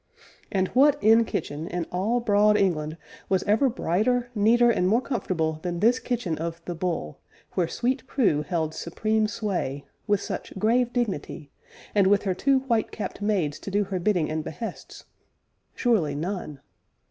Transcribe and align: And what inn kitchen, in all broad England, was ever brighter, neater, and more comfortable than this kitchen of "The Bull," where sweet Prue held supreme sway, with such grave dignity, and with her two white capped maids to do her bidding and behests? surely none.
And 0.51 0.67
what 0.69 0.97
inn 1.03 1.25
kitchen, 1.25 1.67
in 1.67 1.85
all 1.91 2.21
broad 2.21 2.57
England, 2.57 2.97
was 3.29 3.43
ever 3.43 3.69
brighter, 3.69 4.31
neater, 4.33 4.71
and 4.71 4.87
more 4.87 4.99
comfortable 4.99 5.59
than 5.61 5.79
this 5.79 5.99
kitchen 5.99 6.39
of 6.39 6.59
"The 6.65 6.73
Bull," 6.73 7.19
where 7.51 7.67
sweet 7.67 8.07
Prue 8.07 8.41
held 8.41 8.73
supreme 8.73 9.27
sway, 9.27 9.85
with 10.07 10.19
such 10.19 10.57
grave 10.57 10.91
dignity, 10.91 11.51
and 11.93 12.07
with 12.07 12.23
her 12.23 12.33
two 12.33 12.61
white 12.61 12.89
capped 12.91 13.21
maids 13.21 13.59
to 13.59 13.69
do 13.69 13.83
her 13.83 13.99
bidding 13.99 14.27
and 14.31 14.43
behests? 14.43 15.05
surely 15.75 16.15
none. 16.15 16.61